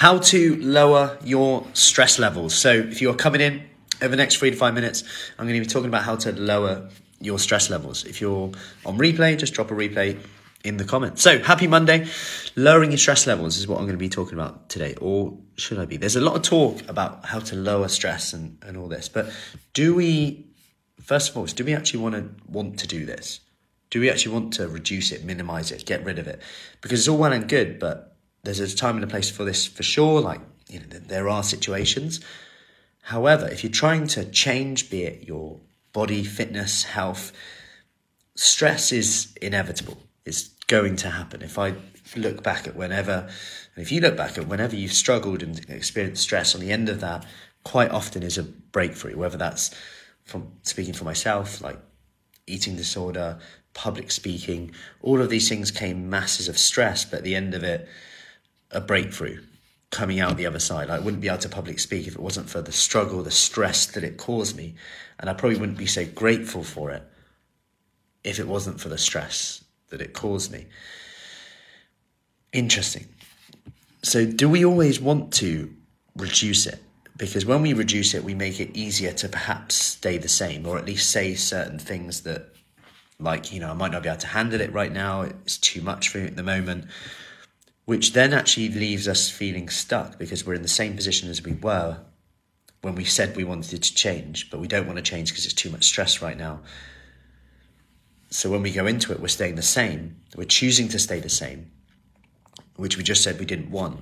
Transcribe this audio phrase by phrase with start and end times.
[0.00, 2.54] how to lower your stress levels.
[2.54, 3.62] So, if you're coming in
[4.00, 5.04] over the next three to five minutes,
[5.38, 6.88] I'm going to be talking about how to lower
[7.20, 8.06] your stress levels.
[8.06, 8.50] If you're
[8.86, 10.18] on replay, just drop a replay
[10.64, 11.20] in the comments.
[11.20, 12.06] So, happy Monday.
[12.56, 15.78] Lowering your stress levels is what I'm going to be talking about today, or should
[15.78, 15.98] I be?
[15.98, 19.30] There's a lot of talk about how to lower stress and, and all this, but
[19.74, 20.46] do we,
[21.02, 23.40] first of all, do we actually want to want to do this?
[23.90, 26.40] Do we actually want to reduce it, minimize it, get rid of it?
[26.80, 28.10] Because it's all well and good, but
[28.42, 30.20] there's a time and a place for this for sure.
[30.20, 32.20] Like, you know, there are situations.
[33.02, 35.60] However, if you're trying to change, be it your
[35.92, 37.32] body, fitness, health,
[38.36, 41.42] stress is inevitable It's going to happen.
[41.42, 41.74] If I
[42.16, 43.28] look back at whenever,
[43.74, 46.88] and if you look back at whenever you've struggled and experienced stress, on the end
[46.88, 47.26] of that,
[47.64, 49.74] quite often is a breakthrough, whether that's
[50.24, 51.78] from speaking for myself, like
[52.46, 53.38] eating disorder,
[53.74, 54.72] public speaking,
[55.02, 57.88] all of these things came masses of stress, but at the end of it,
[58.70, 59.40] a breakthrough
[59.90, 60.88] coming out the other side.
[60.88, 63.86] I wouldn't be able to public speak if it wasn't for the struggle, the stress
[63.86, 64.74] that it caused me.
[65.18, 67.02] And I probably wouldn't be so grateful for it
[68.22, 70.66] if it wasn't for the stress that it caused me.
[72.52, 73.06] Interesting.
[74.02, 75.72] So, do we always want to
[76.16, 76.82] reduce it?
[77.16, 80.78] Because when we reduce it, we make it easier to perhaps stay the same, or
[80.78, 82.46] at least say certain things that,
[83.18, 85.82] like, you know, I might not be able to handle it right now, it's too
[85.82, 86.86] much for me at the moment,
[87.90, 91.54] which then actually leaves us feeling stuck because we're in the same position as we
[91.54, 91.98] were
[92.82, 95.52] when we said we wanted to change, but we don't want to change because it's
[95.52, 96.60] too much stress right now.
[98.28, 100.20] So when we go into it, we're staying the same.
[100.36, 101.72] We're choosing to stay the same,
[102.76, 103.98] which we just said we didn't want.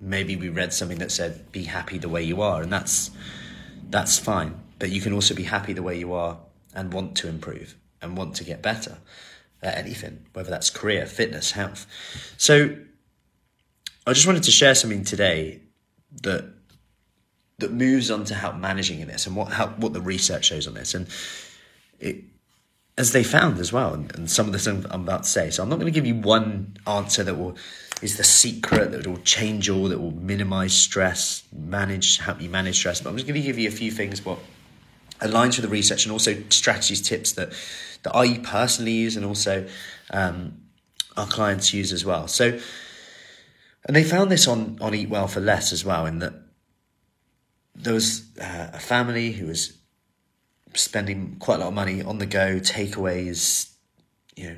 [0.00, 3.10] Maybe we read something that said, be happy the way you are, and that's
[3.90, 4.60] that's fine.
[4.78, 6.38] But you can also be happy the way you are
[6.72, 8.98] and want to improve and want to get better
[9.60, 11.84] at anything, whether that's career, fitness, health.
[12.36, 12.76] So
[14.06, 15.60] I just wanted to share something today
[16.22, 16.44] that
[17.58, 20.66] that moves on to help managing in this and what how, what the research shows
[20.66, 20.94] on this.
[20.94, 21.08] And
[22.00, 22.24] it
[22.98, 25.50] as they found as well, and, and some of this I'm, I'm, about to say.
[25.50, 27.56] So I'm not going to give you one answer that will
[28.02, 32.76] is the secret that will change all, that will minimize stress, manage help you manage
[32.76, 33.00] stress.
[33.00, 34.40] But I'm just going to give you a few things what
[35.20, 37.52] aligns with the research and also strategies, tips that
[38.02, 39.66] that I personally use and also
[40.10, 40.60] um,
[41.16, 42.26] our clients use as well.
[42.26, 42.58] So,
[43.84, 46.34] and they found this on on Eat Well for Less as well, in that
[47.74, 49.78] there was uh, a family who was
[50.74, 53.70] spending quite a lot of money on the go, takeaways,
[54.36, 54.56] you know,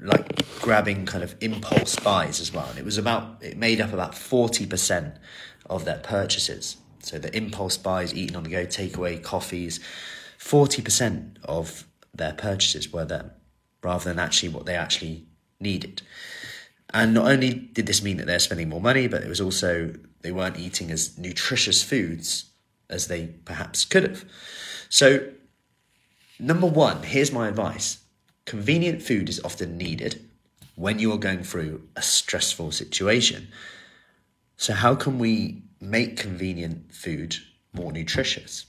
[0.00, 2.68] like grabbing kind of impulse buys as well.
[2.68, 5.16] And it was about, it made up about 40%
[5.68, 6.76] of their purchases.
[7.00, 9.80] So the impulse buys, eating on the go, takeaway, coffees,
[10.38, 13.30] 40% of their purchases were them
[13.82, 15.26] rather than actually what they actually
[15.60, 16.02] needed.
[16.92, 19.92] And not only did this mean that they're spending more money, but it was also
[20.22, 22.46] they weren't eating as nutritious foods
[22.88, 24.24] as they perhaps could have.
[24.88, 25.32] So
[26.38, 27.98] Number one, here's my advice
[28.44, 30.28] convenient food is often needed
[30.74, 33.48] when you are going through a stressful situation.
[34.58, 37.36] So, how can we make convenient food
[37.72, 38.66] more nutritious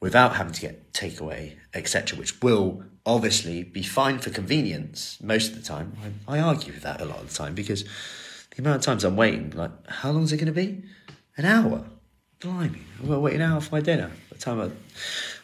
[0.00, 5.56] without having to get takeaway, etc., which will obviously be fine for convenience most of
[5.56, 5.96] the time?
[6.28, 7.84] I, I, argue with that a lot of the time because
[8.54, 10.82] the amount of times I'm waiting, like, how long is it going to be?
[11.36, 11.84] An hour?
[12.40, 14.08] Blimey, I'm going to wait an hour for my dinner.
[14.08, 14.70] By the time I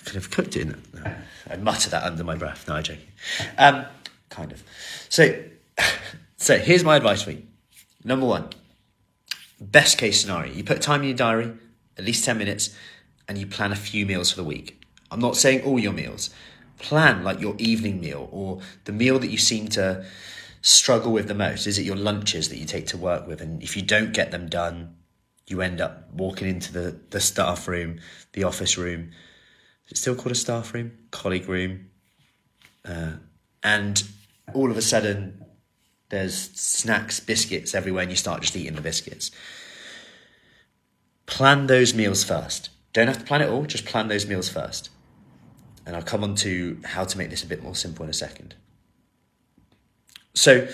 [0.00, 0.62] I could have cooked it.
[0.62, 0.82] In,
[1.50, 2.66] I mutter that under my breath.
[2.66, 3.06] No, I'm joking.
[3.58, 3.84] Um,
[4.28, 4.62] kind of.
[5.08, 5.42] So,
[6.36, 7.42] so here's my advice for you.
[8.04, 8.48] Number one,
[9.60, 10.52] best case scenario.
[10.52, 11.52] You put time in your diary,
[11.98, 12.74] at least 10 minutes,
[13.28, 14.82] and you plan a few meals for the week.
[15.10, 16.30] I'm not saying all your meals.
[16.80, 20.04] Plan like your evening meal or the meal that you seem to
[20.62, 21.66] struggle with the most.
[21.66, 23.40] Is it your lunches that you take to work with?
[23.40, 24.96] And if you don't get them done,
[25.46, 28.00] you end up walking into the, the staff room,
[28.32, 29.10] the office room,
[29.90, 31.90] it's still called a staff room, colleague room,
[32.84, 33.12] uh,
[33.62, 34.04] and
[34.54, 35.44] all of a sudden
[36.10, 39.30] there's snacks, biscuits everywhere, and you start just eating the biscuits.
[41.26, 42.70] Plan those meals first.
[42.92, 44.90] Don't have to plan it all, just plan those meals first.
[45.90, 48.12] And I'll come on to how to make this a bit more simple in a
[48.12, 48.54] second.
[50.34, 50.68] So,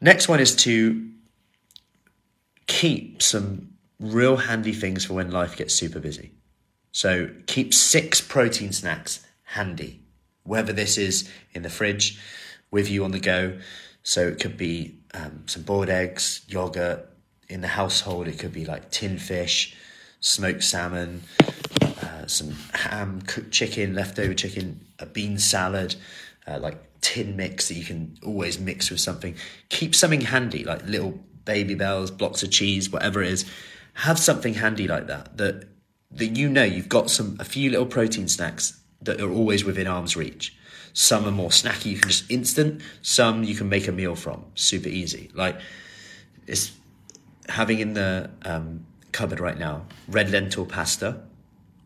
[0.00, 1.08] next one is to
[2.66, 3.68] keep some
[4.00, 6.32] real handy things for when life gets super busy.
[6.90, 10.00] So keep six protein snacks handy,
[10.42, 12.18] whether this is in the fridge
[12.72, 13.60] with you on the go.
[14.02, 17.06] So it could be um, some boiled eggs, yogurt.
[17.48, 19.76] In the household, it could be like tin fish,
[20.18, 21.22] smoked salmon,
[22.02, 25.96] uh, some ham, cooked chicken, leftover chicken, a bean salad,
[26.46, 29.34] uh, like tin mix that you can always mix with something.
[29.68, 33.44] Keep something handy, like little Babybels, blocks of cheese, whatever it is.
[33.94, 35.64] Have something handy like that that
[36.12, 39.86] that you know you've got some a few little protein snacks that are always within
[39.86, 40.56] arm's reach.
[40.92, 42.82] Some are more snacky, you can just instant.
[43.02, 45.30] Some you can make a meal from, super easy.
[45.34, 45.60] Like
[46.46, 46.72] it's
[47.48, 51.22] having in the um, cupboard right now red lentil pasta,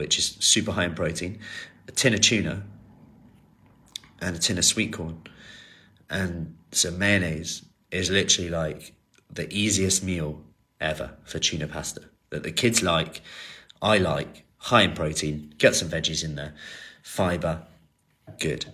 [0.00, 1.38] which is super high in protein,
[1.86, 2.62] a tin of tuna,
[4.22, 5.22] and a tin of sweet corn,
[6.08, 8.94] and some mayonnaise is literally like
[9.30, 10.40] the easiest meal
[10.80, 12.00] ever for tuna pasta
[12.30, 13.20] that the kids like,
[13.82, 16.54] I like, high in protein, get some veggies in there,
[17.02, 17.66] fiber,
[18.38, 18.64] good.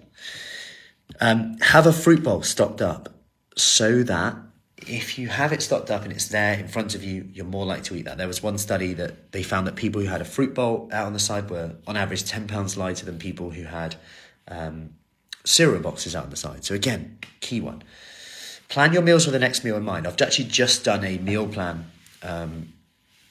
[1.20, 3.08] Um, have a fruit bowl stocked up
[3.56, 4.36] so that
[4.78, 7.64] if you have it stocked up and it's there in front of you, you're more
[7.64, 8.18] likely to eat that.
[8.18, 11.06] There was one study that they found that people who had a fruit bowl out
[11.06, 13.96] on the side were, on average, 10 pounds lighter than people who had
[14.48, 14.90] um,
[15.44, 16.64] cereal boxes out on the side.
[16.64, 17.82] So, again, key one.
[18.68, 20.06] Plan your meals with the next meal in mind.
[20.06, 21.90] I've actually just done a meal plan
[22.22, 22.72] um,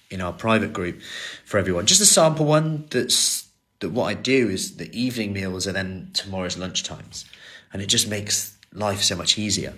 [0.09, 1.01] in our private group
[1.43, 1.85] for everyone.
[1.85, 3.45] Just a sample one that's
[3.79, 7.25] that what I do is the evening meals are then tomorrow's lunch times.
[7.73, 9.73] And it just makes life so much easier.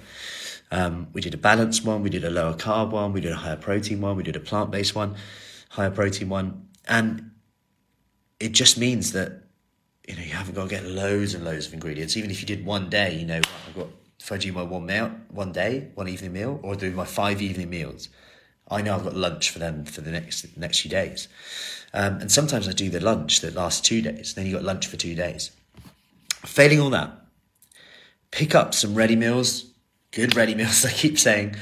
[0.71, 3.37] Um, we did a balanced one, we did a lower carb one, we did a
[3.37, 5.15] higher protein one, we did a plant based one,
[5.69, 6.67] higher protein one.
[6.87, 7.31] And
[8.39, 9.43] it just means that
[10.07, 12.17] you know you haven't got to get loads and loads of ingredients.
[12.17, 13.87] Even if you did one day, you know, I've got
[14.19, 18.09] if my one meal one day, one evening meal, or do my five evening meals,
[18.69, 21.27] I know I've got lunch for them for the next next few days.
[21.93, 24.33] Um, and sometimes I do the lunch that lasts two days.
[24.33, 25.51] Then you got lunch for two days.
[26.45, 27.11] Failing all that,
[28.31, 29.71] pick up some ready meals,
[30.11, 30.85] good ready meals.
[30.85, 31.55] I keep saying,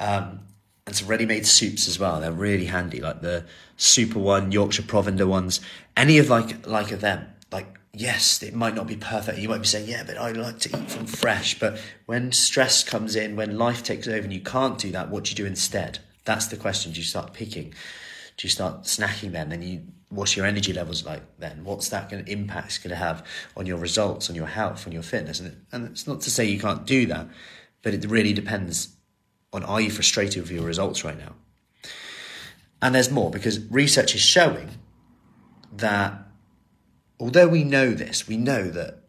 [0.00, 0.40] um,
[0.86, 2.20] and some ready-made soups as well.
[2.20, 3.44] They're really handy, like the
[3.76, 5.60] Super One, Yorkshire Provender ones.
[5.96, 7.26] Any of like like of them.
[7.52, 9.38] Like yes, it might not be perfect.
[9.38, 11.58] You might be saying, yeah, but I like to eat from fresh.
[11.58, 15.24] But when stress comes in, when life takes over, and you can't do that, what
[15.24, 15.98] do you do instead?
[16.24, 16.92] That's the question.
[16.92, 17.74] Do you start picking?
[18.36, 19.48] Do you start snacking then?
[19.48, 21.64] Then you what's your energy levels like then?
[21.64, 23.26] What's that going to impact going to have
[23.56, 25.40] on your results, on your health, on your fitness?
[25.40, 27.28] And, and it's not to say you can't do that,
[27.82, 28.96] but it really depends
[29.52, 31.34] on are you frustrated with your results right now?
[32.80, 34.70] And there's more because research is showing
[35.72, 36.12] that
[37.18, 39.02] although we know this, we know that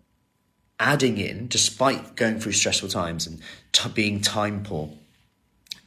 [0.79, 3.39] adding in, despite going through stressful times and
[3.71, 4.91] t- being time poor,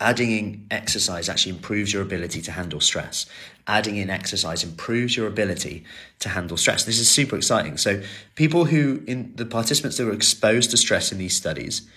[0.01, 3.27] adding in exercise actually improves your ability to handle stress.
[3.67, 5.85] Adding in exercise improves your ability
[6.19, 6.85] to handle stress.
[6.85, 7.77] This is super exciting.
[7.77, 8.03] So,
[8.35, 11.89] people who, in the participants that were exposed to stress in these studies,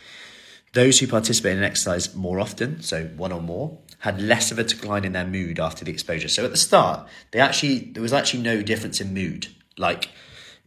[0.75, 4.63] those who participated in exercise more often, so one or more, had less of a
[4.63, 6.27] decline in their mood after the exposure.
[6.27, 10.09] So at the start, they actually there was actually no difference in mood, like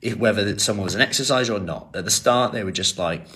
[0.00, 1.94] if, whether someone was an exerciser or not.
[1.94, 3.26] At the start, they were just like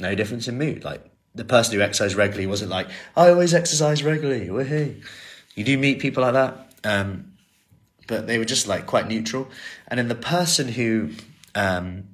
[0.00, 0.84] no difference in mood.
[0.84, 2.86] Like the person who exercised regularly wasn't like
[3.16, 4.46] I always exercise regularly.
[4.46, 5.02] Woohoo!
[5.56, 7.32] You do meet people like that, um,
[8.06, 9.48] but they were just like quite neutral.
[9.88, 11.10] And then the person who
[11.56, 12.04] um,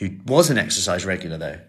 [0.00, 1.60] who wasn't exercise regular though,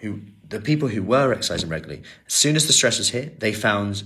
[0.00, 3.52] who the people who were exercising regularly, as soon as the stress was hit, they
[3.52, 4.02] found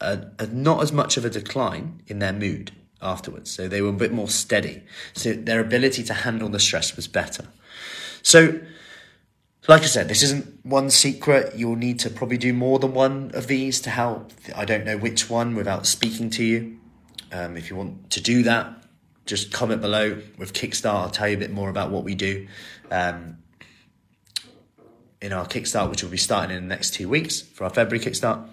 [0.00, 2.70] a, a, not as much of a decline in their mood
[3.02, 3.50] afterwards.
[3.50, 4.84] So they were a bit more steady.
[5.14, 7.46] So their ability to handle the stress was better.
[8.22, 8.60] So,
[9.66, 11.54] like I said, this isn't one secret.
[11.56, 14.32] You'll need to probably do more than one of these to help.
[14.54, 16.78] I don't know which one without speaking to you.
[17.32, 18.80] Um, if you want to do that,
[19.30, 20.92] just comment below with Kickstart.
[20.92, 22.48] I'll tell you a bit more about what we do
[22.90, 23.38] um,
[25.22, 28.04] in our Kickstart, which will be starting in the next two weeks for our February
[28.04, 28.44] Kickstart.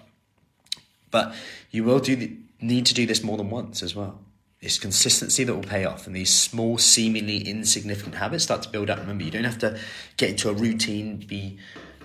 [1.10, 1.34] But
[1.72, 4.20] you will do the, need to do this more than once as well.
[4.60, 8.88] It's consistency that will pay off, and these small, seemingly insignificant habits start to build
[8.88, 9.00] up.
[9.00, 9.78] Remember, you don't have to
[10.16, 11.58] get into a routine, be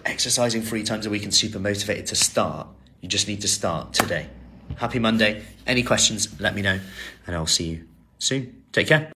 [0.03, 2.67] exercising three times a week, and super motivated to start.
[3.01, 4.29] You just need to start today.
[4.77, 5.43] Happy Monday.
[5.67, 6.79] Any questions, let me know,
[7.27, 7.87] and I'll see you
[8.17, 8.62] soon.
[8.73, 9.07] Take care.